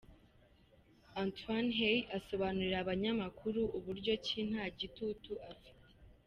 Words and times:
Antoine 1.23 1.69
Hey 1.77 1.97
asobanurira 2.17 2.77
abanyamakuru 2.83 3.59
uburyo 3.77 4.13
ki 4.25 4.39
nta 4.49 4.65
gitutu 4.79 5.31
afite. 5.51 5.89